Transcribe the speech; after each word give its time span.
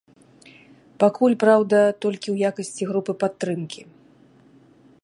Пакуль, 1.03 1.35
праўда, 1.43 1.77
толькі 2.07 2.23
ў 2.33 2.51
якасці 2.51 2.83
групы 2.93 3.11
падтрымкі. 3.27 3.81